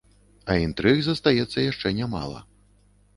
[0.53, 2.39] А інтрыг застаецца яшчэ нямала.